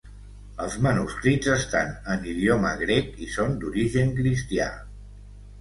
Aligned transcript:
Els 0.63 0.77
manuscrits 0.85 1.51
estan 1.57 1.93
en 2.15 2.25
idioma 2.33 2.73
grec 2.81 3.13
i 3.27 3.29
són 3.37 3.55
d'origen 3.61 4.13
cristià. 4.23 4.73